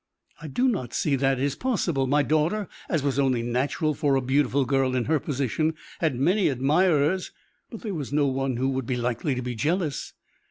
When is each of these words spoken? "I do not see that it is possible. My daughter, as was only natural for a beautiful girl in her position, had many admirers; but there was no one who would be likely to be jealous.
"I 0.41 0.47
do 0.47 0.67
not 0.67 0.95
see 0.95 1.15
that 1.17 1.39
it 1.39 1.43
is 1.43 1.55
possible. 1.55 2.07
My 2.07 2.23
daughter, 2.23 2.67
as 2.89 3.03
was 3.03 3.19
only 3.19 3.43
natural 3.43 3.93
for 3.93 4.15
a 4.15 4.21
beautiful 4.23 4.65
girl 4.65 4.95
in 4.95 5.05
her 5.05 5.19
position, 5.19 5.75
had 5.99 6.15
many 6.19 6.47
admirers; 6.49 7.29
but 7.69 7.81
there 7.81 7.93
was 7.93 8.11
no 8.11 8.25
one 8.25 8.57
who 8.57 8.69
would 8.69 8.87
be 8.87 8.95
likely 8.97 9.35
to 9.35 9.43
be 9.43 9.53
jealous. 9.53 10.13